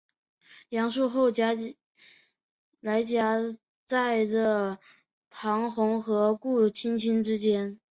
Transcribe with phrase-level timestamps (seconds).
[0.69, 1.27] 杨树后
[2.79, 3.37] 来夹
[3.85, 4.79] 在了
[5.29, 7.77] 唐红和顾菁菁之间。